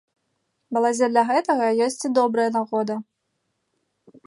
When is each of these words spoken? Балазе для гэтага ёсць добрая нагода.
Балазе 0.77 1.09
для 1.11 1.23
гэтага 1.31 1.67
ёсць 1.87 2.09
добрая 2.17 2.49
нагода. 2.59 2.95